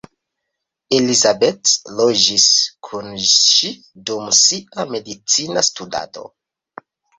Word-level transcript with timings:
Elizabeth 0.99 1.73
loĝis 1.99 2.47
kun 2.89 3.13
ŝi 3.35 3.71
dum 4.09 4.33
sia 4.41 4.89
medicina 4.97 5.67
studado. 5.71 6.29